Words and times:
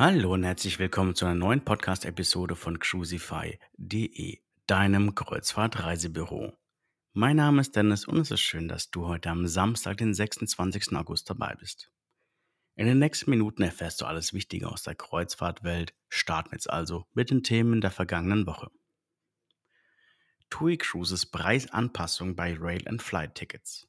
Hallo 0.00 0.34
und 0.34 0.44
herzlich 0.44 0.78
willkommen 0.78 1.16
zu 1.16 1.24
einer 1.24 1.34
neuen 1.34 1.64
Podcast-Episode 1.64 2.54
von 2.54 2.78
Cruisify.de, 2.78 4.38
deinem 4.68 5.16
Kreuzfahrt-Reisebüro. 5.16 6.56
Mein 7.14 7.34
Name 7.34 7.60
ist 7.62 7.74
Dennis 7.74 8.04
und 8.06 8.18
es 8.18 8.30
ist 8.30 8.38
schön, 8.38 8.68
dass 8.68 8.92
du 8.92 9.08
heute 9.08 9.28
am 9.28 9.48
Samstag, 9.48 9.96
den 9.96 10.14
26. 10.14 10.94
August 10.94 11.28
dabei 11.28 11.56
bist. 11.58 11.90
In 12.76 12.86
den 12.86 13.00
nächsten 13.00 13.28
Minuten 13.28 13.62
erfährst 13.62 14.00
du 14.00 14.04
alles 14.04 14.32
Wichtige 14.32 14.68
aus 14.68 14.84
der 14.84 14.94
Kreuzfahrtwelt, 14.94 15.94
starten 16.08 16.50
jetzt 16.52 16.70
also 16.70 17.04
mit 17.12 17.30
den 17.30 17.42
Themen 17.42 17.80
der 17.80 17.90
vergangenen 17.90 18.46
Woche. 18.46 18.70
TUI 20.48 20.76
Cruises 20.76 21.26
Preisanpassung 21.26 22.36
bei 22.36 22.56
Rail 22.56 22.86
and 22.86 23.02
Flight 23.02 23.34
Tickets. 23.34 23.88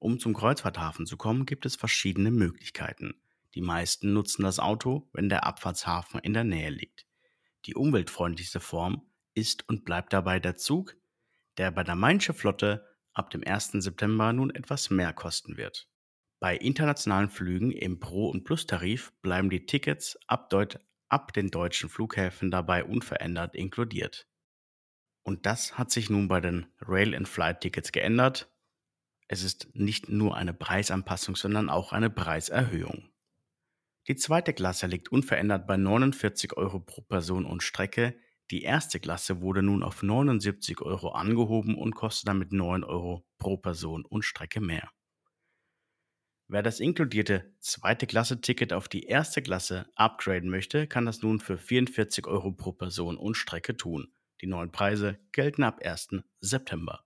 Um 0.00 0.18
zum 0.18 0.34
Kreuzfahrthafen 0.34 1.06
zu 1.06 1.16
kommen, 1.16 1.46
gibt 1.46 1.64
es 1.64 1.76
verschiedene 1.76 2.32
Möglichkeiten. 2.32 3.21
Die 3.54 3.60
meisten 3.60 4.12
nutzen 4.12 4.42
das 4.42 4.58
Auto, 4.58 5.08
wenn 5.12 5.28
der 5.28 5.44
Abfahrtshafen 5.44 6.20
in 6.20 6.32
der 6.32 6.44
Nähe 6.44 6.70
liegt. 6.70 7.06
Die 7.66 7.74
umweltfreundlichste 7.74 8.60
Form 8.60 9.02
ist 9.34 9.68
und 9.68 9.84
bleibt 9.84 10.12
dabei 10.12 10.40
der 10.40 10.56
Zug, 10.56 10.96
der 11.58 11.70
bei 11.70 11.84
der 11.84 11.96
Mainsche 11.96 12.34
Flotte 12.34 12.86
ab 13.12 13.30
dem 13.30 13.46
1. 13.46 13.72
September 13.72 14.32
nun 14.32 14.54
etwas 14.54 14.90
mehr 14.90 15.12
kosten 15.12 15.56
wird. 15.56 15.88
Bei 16.40 16.56
internationalen 16.56 17.28
Flügen 17.28 17.70
im 17.70 18.00
Pro- 18.00 18.30
und 18.30 18.44
Plus-Tarif 18.44 19.12
bleiben 19.22 19.48
die 19.48 19.66
Tickets 19.66 20.18
ab, 20.26 20.52
ab 21.08 21.32
den 21.34 21.50
deutschen 21.50 21.88
Flughäfen 21.88 22.50
dabei 22.50 22.84
unverändert 22.84 23.54
inkludiert. 23.54 24.26
Und 25.22 25.46
das 25.46 25.78
hat 25.78 25.92
sich 25.92 26.10
nun 26.10 26.26
bei 26.26 26.40
den 26.40 26.66
Rail-and-Flight-Tickets 26.80 27.92
geändert. 27.92 28.50
Es 29.28 29.44
ist 29.44 29.68
nicht 29.74 30.08
nur 30.08 30.36
eine 30.36 30.52
Preisanpassung, 30.52 31.36
sondern 31.36 31.70
auch 31.70 31.92
eine 31.92 32.10
Preiserhöhung. 32.10 33.11
Die 34.08 34.16
zweite 34.16 34.52
Klasse 34.52 34.88
liegt 34.88 35.12
unverändert 35.12 35.66
bei 35.66 35.76
49 35.76 36.56
Euro 36.56 36.80
pro 36.80 37.02
Person 37.02 37.44
und 37.44 37.62
Strecke. 37.62 38.16
Die 38.50 38.62
erste 38.62 38.98
Klasse 38.98 39.40
wurde 39.40 39.62
nun 39.62 39.84
auf 39.84 40.02
79 40.02 40.80
Euro 40.80 41.10
angehoben 41.10 41.76
und 41.76 41.94
kostet 41.94 42.26
damit 42.26 42.52
9 42.52 42.82
Euro 42.82 43.24
pro 43.38 43.56
Person 43.56 44.04
und 44.04 44.24
Strecke 44.24 44.60
mehr. 44.60 44.90
Wer 46.48 46.62
das 46.62 46.80
inkludierte 46.80 47.54
zweite 47.60 48.06
Klasse-Ticket 48.06 48.72
auf 48.72 48.88
die 48.88 49.04
erste 49.04 49.40
Klasse 49.40 49.86
upgraden 49.94 50.50
möchte, 50.50 50.86
kann 50.86 51.06
das 51.06 51.22
nun 51.22 51.38
für 51.38 51.56
44 51.56 52.26
Euro 52.26 52.52
pro 52.52 52.72
Person 52.72 53.16
und 53.16 53.36
Strecke 53.36 53.76
tun. 53.76 54.12
Die 54.42 54.48
neuen 54.48 54.72
Preise 54.72 55.20
gelten 55.30 55.62
ab 55.62 55.80
1. 55.82 56.22
September. 56.40 57.04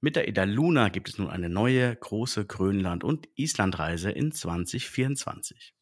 Mit 0.00 0.14
der 0.14 0.28
Ida 0.28 0.44
Luna 0.44 0.90
gibt 0.90 1.08
es 1.08 1.16
nun 1.16 1.30
eine 1.30 1.48
neue 1.48 1.96
große 1.96 2.44
Grönland- 2.44 3.02
und 3.02 3.28
Islandreise 3.34 4.10
in 4.10 4.30
2024. 4.30 5.74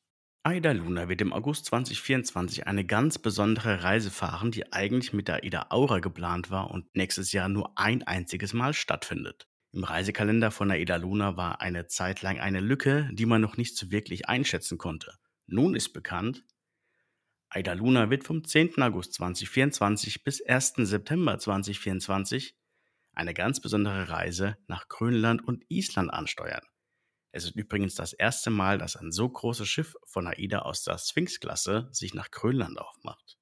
Aida 0.45 0.71
Luna 0.71 1.09
wird 1.09 1.21
im 1.21 1.33
August 1.33 1.65
2024 1.67 2.69
eine 2.69 2.85
ganz 2.85 3.19
besondere 3.19 3.83
Reise 3.83 4.13
fahren, 4.13 4.53
die 4.53 4.73
eigentlich 4.73 5.13
mit 5.13 5.27
der 5.27 5.43
Ida 5.43 5.67
Aura 5.71 5.99
geplant 5.99 6.51
war 6.51 6.71
und 6.71 6.95
nächstes 6.95 7.33
Jahr 7.33 7.49
nur 7.49 7.77
ein 7.77 8.05
einziges 8.05 8.53
Mal 8.53 8.73
stattfindet. 8.73 9.49
Im 9.73 9.83
Reisekalender 9.83 10.53
von 10.53 10.69
der 10.69 10.81
Ida 10.81 10.95
Luna 10.97 11.37
war 11.37 11.61
eine 11.61 11.89
Zeit 11.89 12.23
lang 12.23 12.39
eine 12.39 12.61
Lücke, 12.61 13.11
die 13.13 13.27
man 13.27 13.41
noch 13.41 13.57
nicht 13.57 13.77
so 13.77 13.91
wirklich 13.91 14.29
einschätzen 14.29 14.79
konnte. 14.79 15.15
Nun 15.47 15.75
ist 15.75 15.93
bekannt, 15.93 16.45
Aida 17.49 17.73
Luna 17.73 18.11
wird 18.11 18.23
vom 18.23 18.45
10. 18.45 18.81
August 18.81 19.15
2024 19.15 20.23
bis 20.23 20.41
1. 20.41 20.75
September 20.77 21.39
2024 21.39 22.55
eine 23.17 23.35
ganz 23.35 23.61
besondere 23.61 24.09
Reise 24.09 24.57
nach 24.67 24.89
Grönland 24.89 25.47
und 25.47 25.65
Island 25.69 26.13
ansteuern. 26.13 26.65
Es 27.33 27.45
ist 27.45 27.57
übrigens 27.57 27.95
das 27.95 28.13
erste 28.13 28.51
Mal, 28.51 28.79
dass 28.79 28.97
ein 28.97 29.11
so 29.11 29.29
großes 29.29 29.69
Schiff 29.69 29.97
von 30.05 30.27
AIDA 30.27 30.61
aus 30.61 30.85
der 30.85 30.99
Sphinx-Klasse 30.99 31.89
sich 31.91 32.15
nach 32.15 32.31
Grönland 32.31 32.79
aufmacht. 32.79 33.39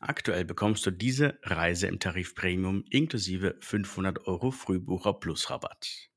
Aktuell 0.00 0.44
bekommst 0.44 0.84
du 0.84 0.90
diese 0.90 1.38
Reise 1.44 1.86
im 1.86 2.00
Tarif 2.00 2.34
Premium 2.34 2.84
inklusive 2.90 3.56
500 3.60 4.26
Euro 4.26 4.50
Frühbucher 4.50 5.14
Plus 5.14 5.48
Rabatt. 5.48 6.10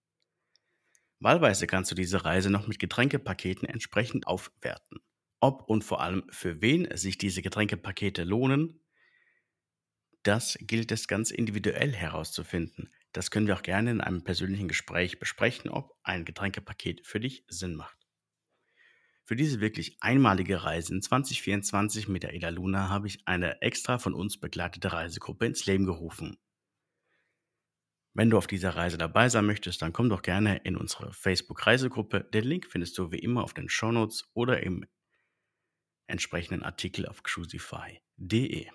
Wahlweise 1.20 1.68
kannst 1.68 1.92
du 1.92 1.96
diese 1.96 2.26
Reise 2.26 2.50
noch 2.50 2.68
mit 2.68 2.80
Getränkepaketen 2.80 3.68
entsprechend 3.68 4.26
aufwerten. 4.26 5.00
Ob 5.40 5.70
und 5.70 5.84
vor 5.84 6.02
allem 6.02 6.24
für 6.30 6.62
wen 6.62 6.88
sich 6.98 7.20
diese 7.20 7.44
Getränkepakete 7.44 8.24
lohnen, 8.24 8.84
das 10.28 10.58
gilt 10.60 10.92
es 10.92 11.08
ganz 11.08 11.30
individuell 11.30 11.94
herauszufinden. 11.94 12.92
Das 13.14 13.30
können 13.30 13.48
wir 13.48 13.56
auch 13.56 13.62
gerne 13.62 13.92
in 13.92 14.02
einem 14.02 14.24
persönlichen 14.24 14.68
Gespräch 14.68 15.20
besprechen, 15.20 15.70
ob 15.70 15.98
ein 16.04 16.26
Getränkepaket 16.26 17.06
für 17.06 17.20
dich 17.20 17.46
Sinn 17.48 17.76
macht. 17.76 17.98
Für 19.24 19.36
diese 19.36 19.62
wirklich 19.62 19.98
einmalige 20.02 20.64
Reise 20.64 20.94
in 20.94 21.02
2024 21.02 22.08
mit 22.08 22.24
der 22.24 22.34
Eda 22.34 22.50
Luna 22.50 22.90
habe 22.90 23.08
ich 23.08 23.28
eine 23.28 23.62
extra 23.62 23.98
von 23.98 24.14
uns 24.14 24.40
begleitete 24.40 24.92
Reisegruppe 24.92 25.46
ins 25.46 25.66
Leben 25.66 25.86
gerufen. 25.86 26.38
Wenn 28.14 28.30
du 28.30 28.38
auf 28.38 28.48
dieser 28.48 28.76
Reise 28.76 28.98
dabei 28.98 29.30
sein 29.30 29.46
möchtest, 29.46 29.82
dann 29.82 29.94
komm 29.94 30.10
doch 30.10 30.22
gerne 30.22 30.58
in 30.58 30.76
unsere 30.76 31.12
Facebook-Reisegruppe. 31.14 32.24
Den 32.24 32.46
Link 32.46 32.68
findest 32.68 32.98
du 32.98 33.12
wie 33.12 33.20
immer 33.20 33.44
auf 33.44 33.54
den 33.54 33.70
Shownotes 33.70 34.30
oder 34.34 34.64
im 34.64 34.86
entsprechenden 36.08 36.64
Artikel 36.64 37.06
auf 37.08 37.24
cruisify.de. 37.24 38.70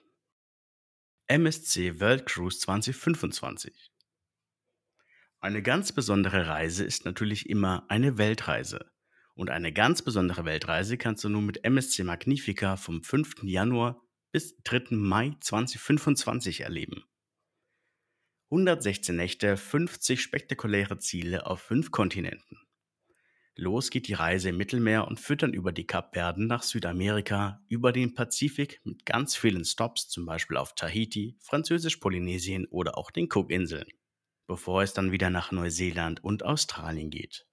MSC 1.31 2.01
World 2.01 2.27
Cruise 2.27 2.59
2025. 2.59 3.73
Eine 5.39 5.63
ganz 5.63 5.93
besondere 5.93 6.49
Reise 6.49 6.83
ist 6.83 7.05
natürlich 7.05 7.49
immer 7.49 7.89
eine 7.89 8.19
Weltreise. 8.19 8.91
Und 9.37 9.49
eine 9.49 9.73
ganz 9.73 10.03
besondere 10.03 10.45
Weltreise 10.45 10.99
kannst 10.99 11.23
du 11.23 11.29
nun 11.29 11.47
mit 11.47 11.63
MSC 11.63 12.03
Magnifica 12.03 12.77
vom 12.77 13.05
5. 13.05 13.45
Januar 13.45 14.03
bis 14.33 14.61
3. 14.65 14.97
Mai 14.97 15.37
2025 15.39 16.63
erleben. 16.63 17.05
116 18.47 19.15
Nächte, 19.15 19.57
50 19.57 20.21
spektakuläre 20.21 20.99
Ziele 20.99 21.47
auf 21.47 21.61
fünf 21.61 21.93
Kontinenten. 21.93 22.59
Los 23.61 23.91
geht 23.91 24.09
die 24.09 24.15
Reise 24.15 24.49
im 24.49 24.57
Mittelmeer 24.57 25.07
und 25.07 25.21
dann 25.43 25.53
über 25.53 25.71
die 25.71 25.87
Kapverden 25.87 26.47
nach 26.47 26.63
Südamerika, 26.63 27.61
über 27.69 27.93
den 27.93 28.15
Pazifik 28.15 28.81
mit 28.85 29.05
ganz 29.05 29.37
vielen 29.37 29.67
Stops, 29.67 30.09
zum 30.09 30.25
Beispiel 30.25 30.57
auf 30.57 30.75
Tahiti, 30.75 31.37
Französisch-Polynesien 31.41 32.65
oder 32.71 32.97
auch 32.97 33.11
den 33.11 33.29
Cookinseln, 33.31 33.87
bevor 34.47 34.83
es 34.83 34.95
dann 34.95 35.13
wieder 35.13 35.29
nach 35.29 35.53
Neuseeland 35.53 36.25
und 36.25 36.43
Australien 36.43 37.11
geht. 37.11 37.47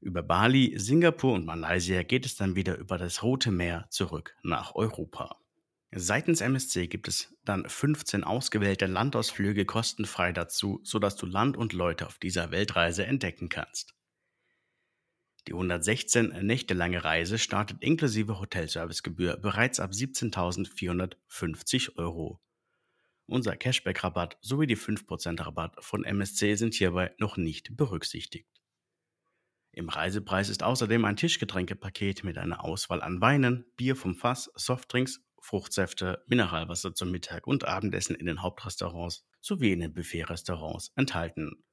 Über 0.00 0.24
Bali, 0.24 0.74
Singapur 0.76 1.34
und 1.34 1.46
Malaysia 1.46 2.02
geht 2.02 2.26
es 2.26 2.34
dann 2.34 2.56
wieder 2.56 2.76
über 2.76 2.98
das 2.98 3.22
Rote 3.22 3.52
Meer 3.52 3.86
zurück 3.90 4.34
nach 4.42 4.74
Europa. 4.74 5.38
Seitens 5.92 6.40
MSC 6.40 6.88
gibt 6.88 7.06
es 7.06 7.32
dann 7.44 7.68
15 7.68 8.24
ausgewählte 8.24 8.86
Landausflüge 8.86 9.66
kostenfrei 9.66 10.32
dazu, 10.32 10.80
sodass 10.82 11.14
du 11.14 11.26
Land 11.26 11.56
und 11.56 11.72
Leute 11.72 12.08
auf 12.08 12.18
dieser 12.18 12.50
Weltreise 12.50 13.06
entdecken 13.06 13.48
kannst. 13.48 13.94
Die 15.46 15.52
116 15.52 16.46
Nächte 16.46 16.72
lange 16.72 17.04
Reise 17.04 17.38
startet 17.38 17.82
inklusive 17.82 18.40
Hotelservicegebühr 18.40 19.36
bereits 19.36 19.78
ab 19.78 19.90
17.450 19.90 21.96
Euro. 21.96 22.40
Unser 23.26 23.56
Cashback-Rabatt 23.56 24.38
sowie 24.40 24.66
die 24.66 24.76
5% 24.76 25.44
Rabatt 25.44 25.84
von 25.84 26.04
MSC 26.04 26.54
sind 26.54 26.74
hierbei 26.74 27.14
noch 27.18 27.36
nicht 27.36 27.76
berücksichtigt. 27.76 28.48
Im 29.72 29.88
Reisepreis 29.88 30.48
ist 30.48 30.62
außerdem 30.62 31.04
ein 31.04 31.16
Tischgetränkepaket 31.16 32.24
mit 32.24 32.38
einer 32.38 32.64
Auswahl 32.64 33.02
an 33.02 33.20
Weinen, 33.20 33.66
Bier 33.76 33.96
vom 33.96 34.14
Fass, 34.14 34.50
Softdrinks, 34.54 35.20
Fruchtsäfte, 35.40 36.22
Mineralwasser 36.26 36.94
zum 36.94 37.10
Mittag 37.10 37.46
und 37.46 37.64
Abendessen 37.64 38.16
in 38.16 38.26
den 38.26 38.40
Hauptrestaurants 38.40 39.26
sowie 39.40 39.72
in 39.72 39.80
den 39.80 39.92
Buffet-Restaurants 39.92 40.92
enthalten. 40.96 41.64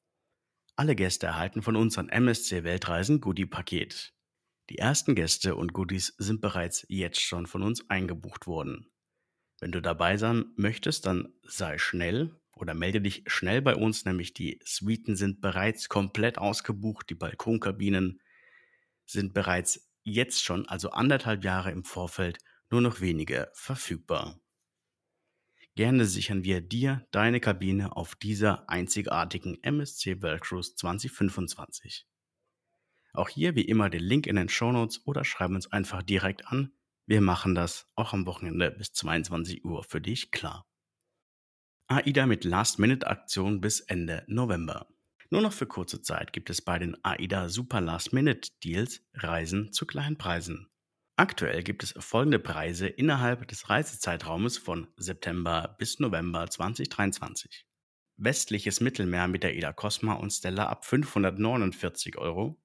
Alle 0.76 0.96
Gäste 0.96 1.28
erhalten 1.28 1.62
von 1.62 1.76
uns 1.76 1.98
ein 1.98 2.10
MSC 2.10 2.64
Weltreisen 2.64 3.22
Goodie-Paket. 3.22 4.14
Die 4.70 4.78
ersten 4.78 5.16
Gäste 5.16 5.56
und 5.56 5.74
Goodies 5.74 6.16
sind 6.18 6.42
bereits 6.42 6.86
jetzt 6.88 7.20
schon 7.20 7.46
von 7.46 7.62
uns 7.62 7.90
eingebucht 7.90 8.48
worden. 8.48 8.90
Wenn 9.60 9.72
du 9.72 9.82
dabei 9.82 10.18
sein 10.18 10.46
möchtest, 10.56 11.06
dann 11.06 11.34
sei 11.44 11.78
schnell 11.78 12.40
oder 12.56 12.74
melde 12.74 13.02
dich 13.02 13.24
schnell 13.28 13.62
bei 13.62 13.76
uns, 13.76 14.06
nämlich 14.06 14.34
die 14.34 14.60
Suiten 14.66 15.16
sind 15.16 15.42
bereits 15.42 15.88
komplett 15.88 16.38
ausgebucht, 16.38 17.10
die 17.10 17.16
Balkonkabinen 17.16 18.22
sind 19.06 19.34
bereits 19.34 19.92
jetzt 20.04 20.44
schon, 20.44 20.68
also 20.68 20.92
anderthalb 20.92 21.44
Jahre 21.44 21.72
im 21.72 21.84
Vorfeld, 21.84 22.40
nur 22.72 22.82
noch 22.82 23.02
wenige 23.02 23.52
verfügbar. 23.54 24.41
Gerne 25.76 26.06
sichern 26.06 26.44
wir 26.44 26.60
dir 26.60 27.08
deine 27.12 27.40
Kabine 27.40 27.96
auf 27.96 28.16
dieser 28.16 28.70
einzigartigen 28.70 29.64
MSC 29.64 30.22
World 30.22 30.42
Cruise 30.42 30.76
2025. 30.76 32.06
Auch 33.14 33.30
hier 33.30 33.56
wie 33.56 33.66
immer 33.66 33.90
den 33.90 34.04
Link 34.04 34.28
in 34.28 34.36
den 34.36 34.50
Shownotes 34.50 35.06
oder 35.06 35.24
schreib 35.24 35.52
uns 35.52 35.72
einfach 35.72 36.04
direkt 36.04 36.48
an. 36.48 36.74
Wir 37.06 37.22
machen 37.22 37.56
das 37.56 37.90
auch 37.96 38.14
am 38.14 38.26
Wochenende 38.26 38.72
bis 38.72 38.92
22 38.94 39.64
Uhr 39.64 39.84
für 39.84 40.02
dich 40.02 40.32
klar. 40.32 40.66
AIDA 41.88 42.26
mit 42.26 42.46
Last-Minute-Aktion 42.46 43.60
bis 43.60 43.82
Ende 43.82 44.24
November. 44.28 44.88
Nur 45.30 45.42
noch 45.42 45.54
für 45.54 45.68
kurze 45.68 46.02
Zeit 46.02 46.32
gibt 46.32 46.50
es 46.50 46.62
bei 46.62 46.80
den 46.80 46.98
AIDA 47.04 47.50
Super 47.50 47.82
Last-Minute-Deals 47.82 49.02
Reisen 49.14 49.72
zu 49.72 49.86
kleinen 49.86 50.18
Preisen. 50.18 50.71
Aktuell 51.18 51.62
gibt 51.64 51.84
es 51.84 51.94
folgende 52.00 52.40
Preise 52.40 52.88
innerhalb 52.88 53.48
des 53.48 53.70
Reisezeitraumes 53.70 54.58
von 54.58 54.88
September 54.98 55.76
bis 55.78 56.00
November 56.00 56.50
2023. 56.50 57.66
Westliches 58.18 58.82
Mittelmeer 58.82 59.28
mit 59.28 59.44
der 59.44 59.56
Ida 59.56 59.74
Cosma 59.74 60.14
und 60.14 60.32
Stella 60.32 60.68
ab 60.68 60.86
549 60.86 62.18
Euro. 62.18 62.60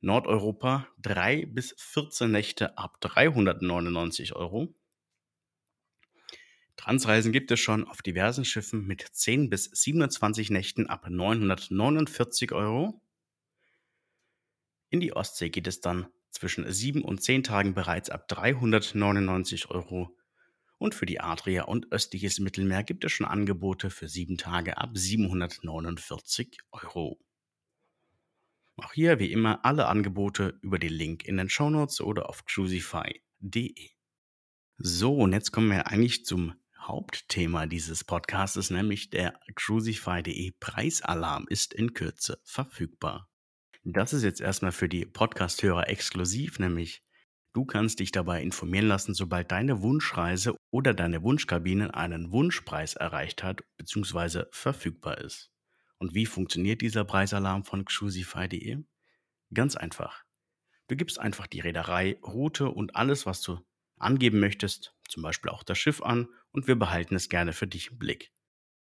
Nordeuropa 0.00 0.88
3 0.98 1.46
bis 1.46 1.74
14 1.78 2.30
Nächte 2.30 2.76
ab 2.76 3.00
399 3.00 4.34
Euro. 4.34 4.74
Transreisen 6.76 7.30
gibt 7.32 7.52
es 7.52 7.60
schon 7.60 7.86
auf 7.86 8.02
diversen 8.02 8.44
Schiffen 8.44 8.86
mit 8.86 9.02
10 9.12 9.50
bis 9.50 9.64
27 9.66 10.50
Nächten 10.50 10.88
ab 10.88 11.08
949 11.08 12.50
Euro. 12.52 13.00
In 14.90 15.00
die 15.00 15.12
Ostsee 15.12 15.50
geht 15.50 15.68
es 15.68 15.80
dann 15.80 16.08
zwischen 16.32 16.70
7 16.70 17.02
und 17.02 17.22
10 17.22 17.44
Tagen 17.44 17.74
bereits 17.74 18.10
ab 18.10 18.26
399 18.28 19.70
Euro. 19.70 20.16
Und 20.78 20.96
für 20.96 21.06
die 21.06 21.20
Adria 21.20 21.64
und 21.64 21.92
östliches 21.92 22.40
Mittelmeer 22.40 22.82
gibt 22.82 23.04
es 23.04 23.12
schon 23.12 23.26
Angebote 23.26 23.90
für 23.90 24.08
7 24.08 24.36
Tage 24.36 24.78
ab 24.78 24.90
749 24.94 26.58
Euro. 26.72 27.20
Auch 28.76 28.92
hier 28.92 29.20
wie 29.20 29.30
immer 29.30 29.64
alle 29.64 29.86
Angebote 29.86 30.58
über 30.62 30.78
den 30.78 30.92
Link 30.92 31.24
in 31.24 31.36
den 31.36 31.48
Shownotes 31.48 32.00
oder 32.00 32.28
auf 32.28 32.44
cruisify.de. 32.46 33.90
So, 34.78 35.14
und 35.14 35.32
jetzt 35.32 35.52
kommen 35.52 35.70
wir 35.70 35.86
eigentlich 35.86 36.24
zum 36.24 36.54
Hauptthema 36.76 37.66
dieses 37.66 38.02
Podcasts, 38.02 38.70
nämlich 38.70 39.10
der 39.10 39.38
cruisify.de 39.54 40.52
Preisalarm 40.58 41.46
ist 41.48 41.74
in 41.74 41.94
Kürze 41.94 42.40
verfügbar. 42.42 43.28
Das 43.84 44.12
ist 44.12 44.22
jetzt 44.22 44.40
erstmal 44.40 44.70
für 44.70 44.88
die 44.88 45.04
Podcast-Hörer 45.04 45.88
exklusiv, 45.88 46.60
nämlich 46.60 47.02
du 47.52 47.64
kannst 47.64 47.98
dich 47.98 48.12
dabei 48.12 48.40
informieren 48.40 48.86
lassen, 48.86 49.12
sobald 49.12 49.50
deine 49.50 49.82
Wunschreise 49.82 50.54
oder 50.70 50.94
deine 50.94 51.22
Wunschkabine 51.24 51.92
einen 51.94 52.30
Wunschpreis 52.30 52.94
erreicht 52.94 53.42
hat 53.42 53.64
bzw. 53.78 54.44
verfügbar 54.52 55.18
ist. 55.18 55.50
Und 55.98 56.14
wie 56.14 56.26
funktioniert 56.26 56.80
dieser 56.80 57.04
Preisalarm 57.04 57.64
von 57.64 57.84
cruisify.de? 57.84 58.84
Ganz 59.52 59.76
einfach. 59.76 60.22
Du 60.86 60.94
gibst 60.94 61.18
einfach 61.18 61.48
die 61.48 61.60
Reederei, 61.60 62.20
Route 62.22 62.68
und 62.68 62.94
alles, 62.94 63.26
was 63.26 63.42
du 63.42 63.58
angeben 63.96 64.38
möchtest, 64.38 64.94
zum 65.08 65.24
Beispiel 65.24 65.50
auch 65.50 65.64
das 65.64 65.78
Schiff 65.78 66.02
an 66.02 66.28
und 66.52 66.68
wir 66.68 66.76
behalten 66.76 67.16
es 67.16 67.28
gerne 67.28 67.52
für 67.52 67.66
dich 67.66 67.90
im 67.90 67.98
Blick. 67.98 68.32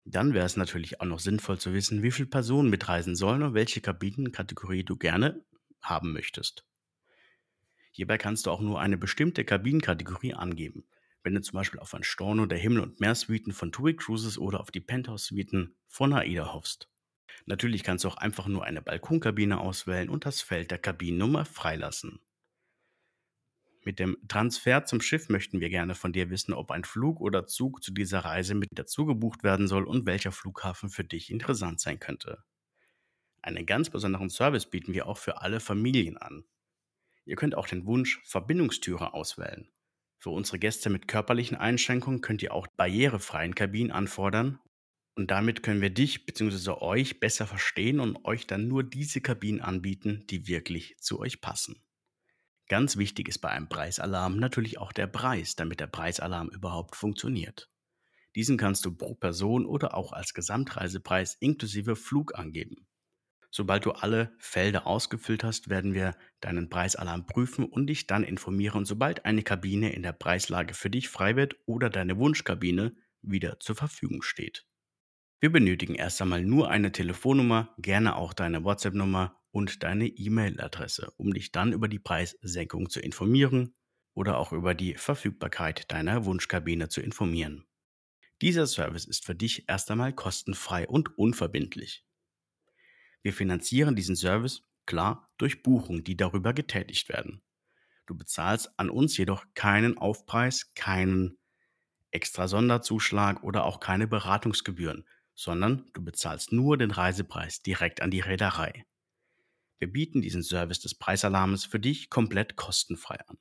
Dann 0.05 0.33
wäre 0.33 0.45
es 0.45 0.57
natürlich 0.57 0.99
auch 0.99 1.05
noch 1.05 1.19
sinnvoll 1.19 1.59
zu 1.59 1.73
wissen, 1.73 2.03
wie 2.03 2.11
viele 2.11 2.27
Personen 2.27 2.69
mitreisen 2.69 3.15
sollen 3.15 3.43
und 3.43 3.53
welche 3.53 3.81
Kabinenkategorie 3.81 4.83
du 4.83 4.97
gerne 4.97 5.43
haben 5.81 6.11
möchtest. 6.11 6.65
Hierbei 7.91 8.17
kannst 8.17 8.45
du 8.45 8.51
auch 8.51 8.59
nur 8.59 8.81
eine 8.81 8.97
bestimmte 8.97 9.45
Kabinenkategorie 9.45 10.33
angeben. 10.33 10.83
Wenn 11.23 11.35
du 11.35 11.41
zum 11.41 11.55
Beispiel 11.55 11.79
auf 11.79 11.93
ein 11.93 12.03
Storno 12.03 12.45
der 12.45 12.57
Himmel- 12.57 12.81
und 12.81 12.99
Meersuiten 12.99 13.53
von 13.53 13.71
TUI 13.71 13.95
Cruises 13.95 14.37
oder 14.37 14.59
auf 14.59 14.71
die 14.71 14.81
Penthouse-Suiten 14.81 15.75
von 15.87 16.11
AIDA 16.11 16.53
hoffst. 16.53 16.89
Natürlich 17.45 17.83
kannst 17.83 18.03
du 18.03 18.09
auch 18.09 18.17
einfach 18.17 18.47
nur 18.47 18.65
eine 18.65 18.81
Balkonkabine 18.81 19.59
auswählen 19.59 20.09
und 20.09 20.25
das 20.25 20.41
Feld 20.41 20.71
der 20.71 20.79
Kabinennummer 20.79 21.45
freilassen. 21.45 22.19
Mit 23.85 23.99
dem 23.99 24.17
Transfer 24.27 24.85
zum 24.85 25.01
Schiff 25.01 25.27
möchten 25.27 25.59
wir 25.59 25.69
gerne 25.69 25.93
von 25.93 26.13
dir 26.13 26.29
wissen, 26.29 26.53
ob 26.53 26.71
ein 26.71 26.85
Flug 26.85 27.19
oder 27.19 27.45
Zug 27.45 27.83
zu 27.83 27.91
dieser 27.91 28.19
Reise 28.19 28.55
mit 28.55 28.69
dazu 28.71 29.05
gebucht 29.05 29.43
werden 29.43 29.67
soll 29.67 29.83
und 29.83 30.05
welcher 30.05 30.31
Flughafen 30.31 30.89
für 30.89 31.03
dich 31.03 31.29
interessant 31.29 31.81
sein 31.81 31.99
könnte. 31.99 32.43
Einen 33.41 33.65
ganz 33.65 33.89
besonderen 33.89 34.29
Service 34.29 34.69
bieten 34.69 34.93
wir 34.93 35.05
auch 35.05 35.17
für 35.17 35.41
alle 35.41 35.59
Familien 35.59 36.17
an. 36.17 36.45
Ihr 37.25 37.35
könnt 37.35 37.55
auch 37.55 37.67
den 37.67 37.85
Wunsch 37.85 38.21
Verbindungstüre 38.23 39.13
auswählen. 39.13 39.69
Für 40.17 40.29
unsere 40.29 40.59
Gäste 40.59 40.89
mit 40.89 41.09
körperlichen 41.09 41.57
Einschränkungen 41.57 42.21
könnt 42.21 42.41
ihr 42.41 42.53
auch 42.53 42.67
barrierefreien 42.67 43.55
Kabinen 43.55 43.91
anfordern 43.91 44.59
und 45.15 45.29
damit 45.29 45.61
können 45.61 45.81
wir 45.81 45.89
dich 45.89 46.25
bzw. 46.25 46.71
euch 46.81 47.19
besser 47.19 47.45
verstehen 47.45 47.99
und 47.99 48.23
euch 48.23 48.47
dann 48.47 48.69
nur 48.69 48.83
diese 48.83 49.19
Kabinen 49.19 49.61
anbieten, 49.61 50.25
die 50.29 50.47
wirklich 50.47 50.95
zu 50.99 51.19
euch 51.19 51.41
passen. 51.41 51.83
Ganz 52.73 52.97
wichtig 52.97 53.29
ist 53.29 53.37
bei 53.37 53.49
einem 53.49 53.69
Preisalarm 53.69 54.37
natürlich 54.37 54.79
auch 54.79 54.93
der 54.93 55.05
Preis, 55.05 55.55
damit 55.55 55.79
der 55.79 55.85
Preisalarm 55.85 56.49
überhaupt 56.49 56.95
funktioniert. 56.95 57.69
Diesen 58.35 58.57
kannst 58.57 58.83
du 58.83 58.91
pro 58.91 59.13
Person 59.13 59.67
oder 59.67 59.95
auch 59.95 60.11
als 60.11 60.33
Gesamtreisepreis 60.33 61.35
inklusive 61.39 61.95
Flug 61.95 62.33
angeben. 62.33 62.87
Sobald 63.51 63.85
du 63.85 63.91
alle 63.91 64.33
Felder 64.39 64.87
ausgefüllt 64.87 65.43
hast, 65.43 65.69
werden 65.69 65.93
wir 65.93 66.15
deinen 66.41 66.67
Preisalarm 66.67 67.27
prüfen 67.27 67.63
und 67.63 67.85
dich 67.85 68.07
dann 68.07 68.23
informieren, 68.23 68.85
sobald 68.85 69.23
eine 69.23 69.43
Kabine 69.43 69.93
in 69.93 70.01
der 70.01 70.13
Preislage 70.13 70.73
für 70.73 70.89
dich 70.89 71.09
frei 71.09 71.35
wird 71.35 71.55
oder 71.67 71.91
deine 71.91 72.17
Wunschkabine 72.17 72.95
wieder 73.21 73.59
zur 73.59 73.75
Verfügung 73.75 74.23
steht. 74.23 74.65
Wir 75.39 75.51
benötigen 75.51 75.93
erst 75.93 76.19
einmal 76.23 76.43
nur 76.43 76.71
eine 76.71 76.91
Telefonnummer, 76.91 77.75
gerne 77.77 78.15
auch 78.15 78.33
deine 78.33 78.63
WhatsApp-Nummer 78.63 79.42
und 79.53 79.83
deine 79.83 80.07
E-Mail-Adresse, 80.07 81.13
um 81.15 81.31
dich 81.31 81.51
dann 81.51 81.73
über 81.73 81.87
die 81.87 81.99
Preissenkung 81.99 82.89
zu 82.89 82.99
informieren 82.99 83.75
oder 84.15 84.39
auch 84.39 84.51
über 84.51 84.73
die 84.73 84.95
Verfügbarkeit 84.95 85.91
deiner 85.91 86.25
Wunschkabine 86.25 86.89
zu 86.89 87.01
informieren. 87.01 87.63
Dieser 88.41 88.65
Service 88.65 89.05
ist 89.05 89.25
für 89.25 89.35
dich 89.35 89.69
erst 89.69 89.91
einmal 89.91 90.11
kostenfrei 90.11 90.87
und 90.87 91.19
unverbindlich. 91.19 92.03
Wir 93.21 93.31
finanzieren 93.31 93.95
diesen 93.95 94.15
Service, 94.15 94.63
klar, 94.87 95.29
durch 95.37 95.61
Buchungen, 95.61 96.03
die 96.03 96.17
darüber 96.17 96.53
getätigt 96.53 97.09
werden. 97.09 97.43
Du 98.07 98.17
bezahlst 98.17 98.71
an 98.77 98.89
uns 98.89 99.15
jedoch 99.17 99.45
keinen 99.53 99.99
Aufpreis, 99.99 100.73
keinen 100.73 101.37
extra 102.09 102.47
Sonderzuschlag 102.47 103.43
oder 103.43 103.65
auch 103.65 103.79
keine 103.79 104.07
Beratungsgebühren, 104.07 105.07
sondern 105.35 105.91
du 105.93 106.03
bezahlst 106.03 106.51
nur 106.51 106.75
den 106.75 106.91
Reisepreis 106.91 107.61
direkt 107.61 108.01
an 108.01 108.09
die 108.09 108.19
Reederei. 108.19 108.85
Wir 109.79 109.91
bieten 109.91 110.21
diesen 110.21 110.43
Service 110.43 110.79
des 110.79 110.95
Preisalarms 110.95 111.65
für 111.65 111.79
dich 111.79 112.09
komplett 112.09 112.55
kostenfrei 112.55 113.19
an. 113.27 113.37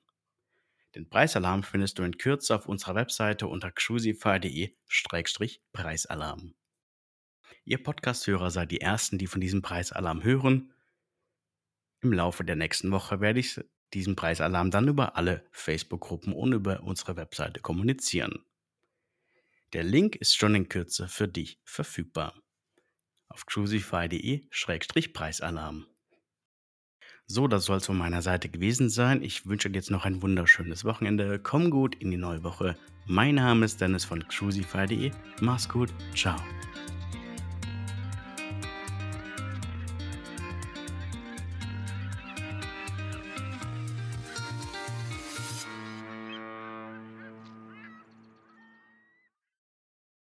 Den 0.95 1.09
Preisalarm 1.09 1.63
findest 1.63 1.99
du 1.99 2.03
in 2.03 2.19
Kürze 2.19 2.55
auf 2.55 2.67
unserer 2.67 2.95
Webseite 2.95 3.47
unter 3.47 3.71
cruisify.de-preisalarm. 3.71 6.55
Ihr 7.65 7.83
Podcasthörer 7.83 8.51
seid 8.51 8.73
die 8.73 8.81
Ersten, 8.81 9.19
die 9.19 9.27
von 9.27 9.41
diesem 9.41 9.63
Preisalarm 9.63 10.23
hören. 10.23 10.73
Im 12.01 12.13
Laufe 12.13 12.45
der 12.45 12.57
nächsten 12.57 12.91
Woche 12.91 13.21
werde 13.21 13.41
ich 13.41 13.61
diesen 13.95 14.17
Preisalarm 14.17 14.71
dann 14.71 14.89
über 14.89 15.17
alle 15.17 15.47
Facebook-Gruppen 15.53 16.33
und 16.33 16.53
über 16.53 16.83
unsere 16.83 17.17
Webseite 17.17 17.61
kommunizieren. 17.61 18.45
Der 19.73 19.85
Link 19.85 20.17
ist 20.17 20.37
schon 20.37 20.55
in 20.55 20.69
Kürze 20.69 21.09
für 21.09 21.29
dich 21.29 21.59
verfügbar. 21.65 22.35
Auf 23.29 23.47
cruisify.de-preisalarm. 23.47 25.87
So, 27.33 27.49
das 27.49 27.65
soll 27.65 27.79
es 27.79 27.87
von 27.87 27.97
meiner 27.97 28.21
Seite 28.21 28.51
gewesen 28.51 28.91
sein. 28.91 29.23
Ich 29.23 29.47
wünsche 29.47 29.71
dir 29.71 29.79
jetzt 29.79 29.91
noch 29.91 30.05
ein 30.05 30.21
wunderschönes 30.21 30.85
Wochenende. 30.85 31.39
Komm 31.39 31.71
gut 31.71 31.95
in 31.95 32.11
die 32.11 32.19
neue 32.19 32.45
Woche. 32.45 32.77
Mein 33.07 33.37
Name 33.37 33.65
ist 33.65 33.81
Dennis 33.81 34.05
von 34.05 34.23
cruisify.de. 34.29 35.11
Mach's 35.41 35.67
gut. 35.67 35.89
Ciao. 36.15 36.37